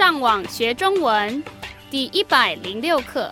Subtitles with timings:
[0.00, 1.42] 上网学中文
[1.90, 3.30] 第一百零六课。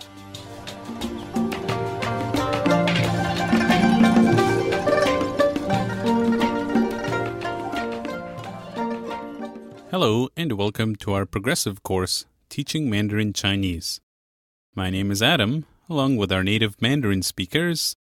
[9.91, 14.01] Hello, and welcome to our progressive course, Teaching Mandarin Chinese.
[14.75, 17.95] My name is Adam, along with our native Mandarin speakers.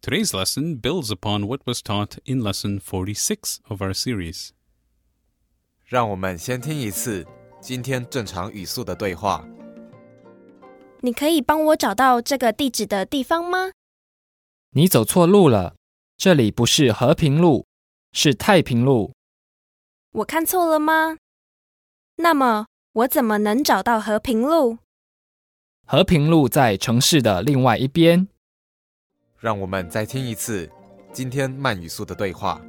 [0.00, 4.52] Today's lesson builds upon what was taught in lesson 46 of our series.
[5.84, 7.26] 让我们先听一次
[7.61, 9.45] 今天正常语速的对话。
[11.01, 13.71] 你可以帮我找到这个地址的地方吗？
[14.71, 15.75] 你走错路了，
[16.17, 17.65] 这里不是和平路，
[18.13, 19.13] 是太平路。
[20.11, 21.17] 我看错了吗？
[22.15, 24.77] 那么我怎么能找到和平路？
[25.85, 28.27] 和平路在城市的另外一边。
[29.37, 30.69] 让我们再听一次
[31.11, 32.61] 今天慢语速的对话，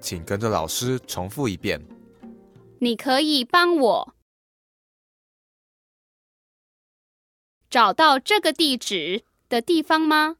[0.00, 1.80] 请跟着老师重复一遍。
[2.80, 4.14] 你可以帮我
[7.70, 10.38] 找到这个地址的地方吗？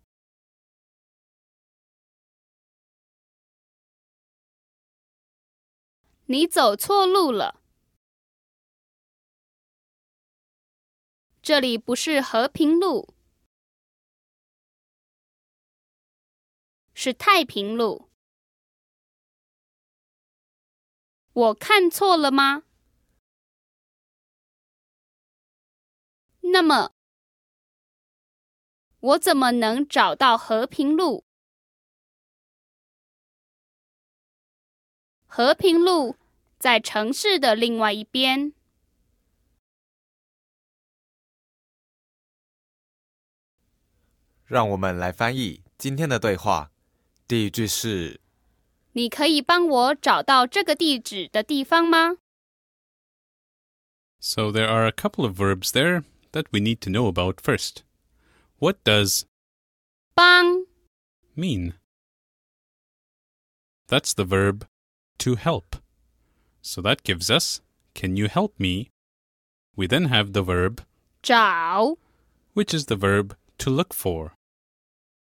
[6.24, 7.62] 你走错路了，
[11.42, 13.14] 这里不是和平路，
[16.94, 18.10] 是太平路。
[21.32, 22.64] 我看错了吗？
[26.40, 26.92] 那么，
[29.00, 31.24] 我怎么能找到和平路？
[35.27, 36.16] 和平路
[36.58, 38.52] 在城市的另外一边。
[44.44, 46.72] 让我们来翻译今天的对话。
[47.28, 48.20] 第一句是
[48.92, 52.16] 你可以帮我找到这个地址的地方吗
[54.19, 57.82] ？So there are a couple of verbs there that we need to know about first.
[58.58, 59.24] What does
[60.16, 60.64] bang
[61.36, 61.74] mean?
[63.86, 64.66] That's the verb
[65.19, 65.76] to help.
[66.60, 67.60] So that gives us
[67.94, 68.91] can you help me?
[69.76, 70.82] We then have the verb
[71.22, 71.98] 找,
[72.54, 74.34] which is the verb to look for.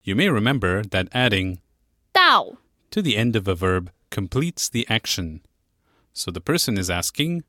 [0.04, 1.58] You may remember that adding
[2.14, 2.58] 到
[2.92, 5.40] to the end of a verb completes the action.
[6.12, 7.42] So the person is asking,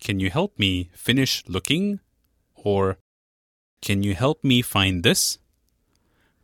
[0.00, 2.00] Can you help me finish looking?
[2.54, 2.98] Or
[3.81, 5.37] Can you help me find this?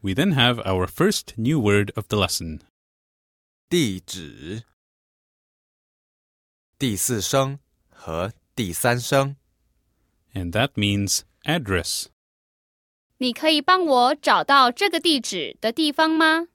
[0.02, 2.62] We then have our first new word of the lesson.
[3.70, 4.64] 地址，
[6.78, 7.60] 第四声
[7.90, 9.36] 和第三声。
[10.34, 12.08] and that means address.
[13.18, 16.48] 你可以帮我找到这个地址的地方吗？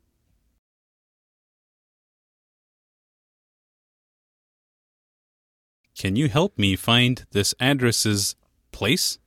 [5.96, 8.34] Can you help me find this address's
[8.72, 9.18] place?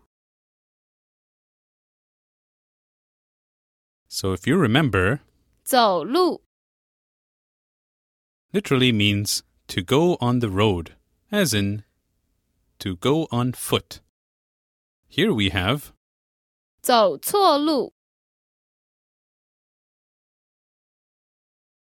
[4.08, 5.20] So if you remember,
[5.64, 6.42] 走路
[8.52, 10.96] literally means to go on the road,
[11.32, 11.84] as in
[12.80, 14.02] to go on foot.
[15.08, 15.92] Here we have
[16.82, 17.94] 走错路，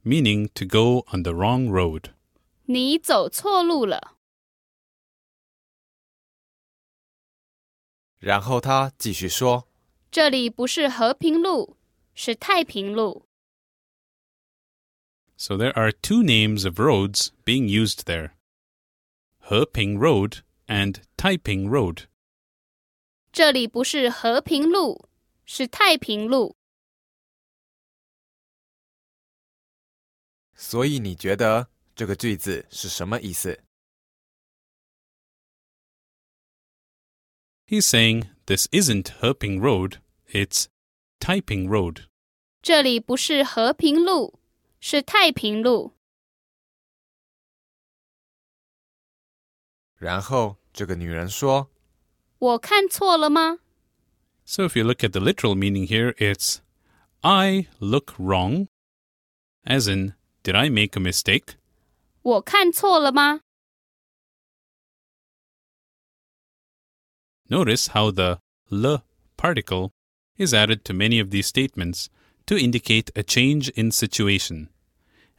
[0.03, 2.11] meaning to go on the wrong road.
[2.65, 4.17] 你走错路了。
[8.19, 9.67] 然后他继续说
[10.09, 11.77] 这里不是和平路，
[12.13, 13.27] 是太平路。
[15.37, 18.31] So there are two names of roads being used there
[19.49, 22.05] Heping Road and Taiping Road.
[23.31, 25.09] 这里不是和平路，
[25.45, 26.55] 是太平路。：“
[30.59, 33.59] 所以你觉得这个句子是什么意思？”
[37.67, 40.67] He's saying this isn't Heping Road, it's
[41.19, 42.05] Taiping Road.
[42.61, 44.39] 这里不是和平路，
[44.79, 45.93] 是太平路。
[49.97, 51.71] 然后这个女人说
[52.37, 53.59] 我看错了吗？
[54.45, 56.59] So if you look at the literal meaning here, it's
[57.21, 58.67] I look wrong,
[59.63, 61.56] as in, did I make a mistake?
[62.22, 63.40] 我看错了吗?
[67.48, 68.38] Notice how the
[68.70, 69.02] le
[69.36, 69.90] particle
[70.38, 72.08] is added to many of these statements
[72.46, 74.68] to indicate a change in situation,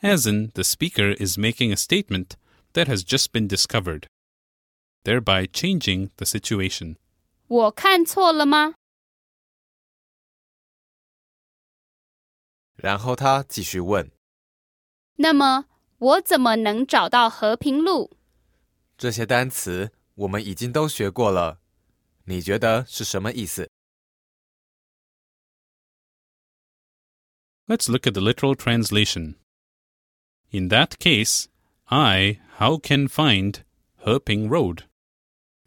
[0.01, 2.35] as in the speaker is making a statement
[2.73, 4.07] that has just been discovered,
[5.03, 6.97] thereby changing the situation.
[7.47, 8.73] 我看错了吗?
[12.75, 14.11] 然后他继续问,
[15.16, 15.66] 那么
[15.98, 18.16] 我怎么能找到和平路？
[18.98, 21.60] 这些单词，我们已经都学过了，
[22.24, 23.70] 你觉得是什么意思？
[27.66, 29.36] Let's look at the literal translation.
[30.50, 31.46] In that case,
[31.84, 33.64] I how can find
[34.04, 34.84] Heping Road?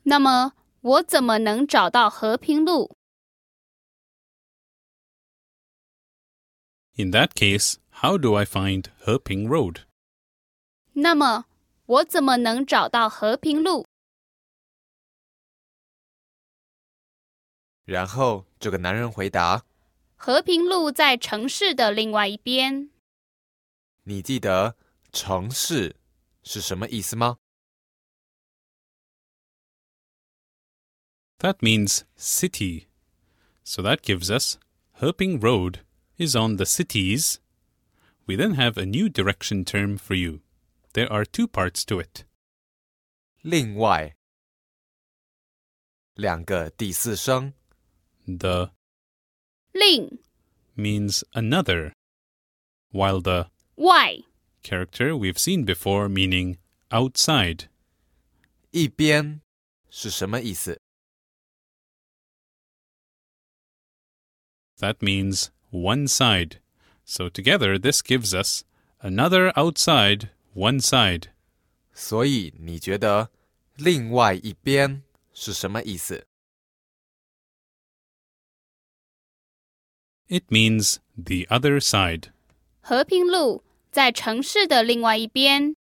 [0.04, 2.96] 那么我怎么能找到和平路？
[6.96, 9.83] In that case, how do I find Heping Road?
[10.95, 11.47] 那么
[11.87, 13.87] 我怎么能找到和平路？
[17.85, 19.65] 然后这个男人回答
[20.17, 22.91] ：“和平路在城市的另外一边。”
[24.05, 24.77] 你记得
[25.13, 25.97] “城市”
[26.43, 27.39] 是什么意思吗
[31.39, 32.87] ？That means city.
[33.65, 34.59] So that gives us
[35.01, 35.81] Heping Road
[36.17, 37.39] is on the city's
[38.26, 40.42] We then have a new direction term for you.
[40.94, 42.26] There are two parts to it.
[43.42, 44.16] 另外，
[46.16, 47.54] 两个第四声，
[48.26, 48.72] The
[49.72, 50.20] 另
[50.76, 51.94] means another,
[52.92, 54.24] while the 外
[54.62, 56.58] character we've seen before meaning
[56.90, 57.70] outside.
[58.72, 59.42] 一边
[59.90, 60.80] 是什么意思？
[64.78, 66.62] That means one side.
[67.06, 68.64] So together this gives us
[69.00, 71.30] another outside, one side.
[71.94, 73.30] 所以你觉得‘
[73.76, 75.04] 另外一边’
[75.34, 76.28] 是什么意思？
[80.28, 82.32] It means the other side.
[82.82, 85.76] 和平路在城市的另外一边。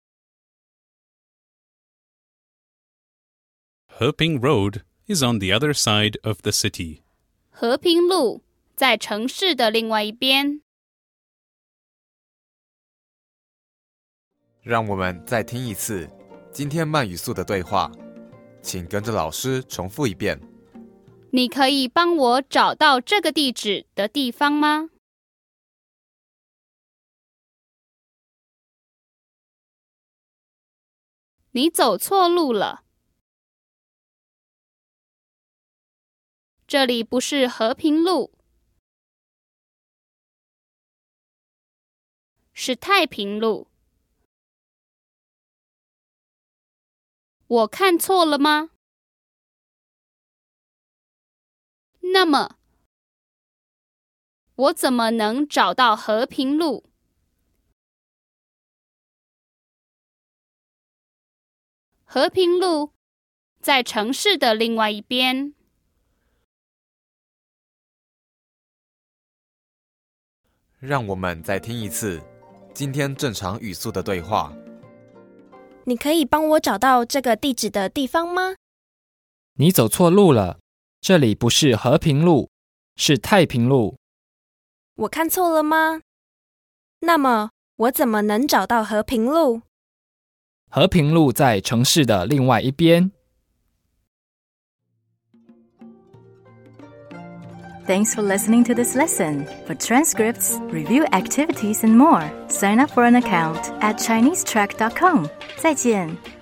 [3.98, 7.00] Heping Road is on the other side of the city.
[7.50, 8.42] 和平路
[8.76, 10.60] 在城市的另外一边。
[14.61, 16.09] 让我们再听一次
[16.51, 17.89] 今天慢语速的对话，
[18.61, 20.39] 请跟着老师重复一遍。
[21.31, 24.89] 你可以帮我找到这个地址的地方吗？
[31.51, 32.83] 你走错路了，
[36.67, 38.33] 这里不是和平路，
[42.53, 43.67] 是太平路。
[47.49, 48.69] 我看错了吗？
[52.13, 52.57] 那么，
[54.53, 56.91] 我怎么能找到和平路？
[62.03, 62.93] 和平路
[63.59, 65.55] 在城市的另外一边。
[70.77, 72.21] 让我们再听一次
[72.75, 74.53] 今天正常语速的对话。
[75.89, 78.53] 你可以帮我找到这个地址的地方吗？
[79.55, 80.59] 你走错路了，
[81.01, 82.47] 这里不是和平路，
[82.95, 83.97] 是太平路。
[84.97, 86.01] 我看错了吗？
[86.99, 89.63] 那么我怎么能找到和平路？
[90.69, 93.11] 和平路在城市的另外一边。
[97.89, 99.47] Thanks for listening to this lesson.
[99.65, 105.27] For transcripts, review activities, and more, sign up for an account at ChineseTrack.com.
[105.57, 106.38] 再见。